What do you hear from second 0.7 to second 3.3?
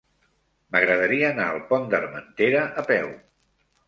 M'agradaria anar al Pont d'Armentera a peu.